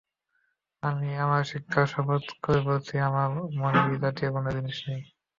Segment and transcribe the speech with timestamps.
[0.83, 3.27] আমি আমার শিক্ষার শপথ করে বলছি আমার
[3.61, 5.01] মনে এ জাতীয় কোনও জিনিস নেই।